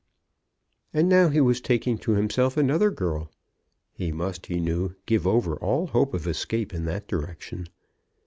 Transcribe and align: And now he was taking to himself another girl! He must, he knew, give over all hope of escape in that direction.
And 0.95 1.07
now 1.07 1.29
he 1.29 1.39
was 1.41 1.61
taking 1.61 1.99
to 1.99 2.13
himself 2.13 2.57
another 2.57 2.89
girl! 2.89 3.29
He 3.93 4.11
must, 4.11 4.47
he 4.47 4.59
knew, 4.59 4.95
give 5.05 5.27
over 5.27 5.57
all 5.57 5.85
hope 5.85 6.15
of 6.15 6.25
escape 6.27 6.73
in 6.73 6.85
that 6.85 7.07
direction. 7.07 7.67